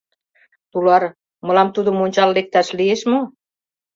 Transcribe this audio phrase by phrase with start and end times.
[0.71, 1.03] —Тулар,
[1.45, 3.21] мылам тудым ончал лекташ лиеш мо?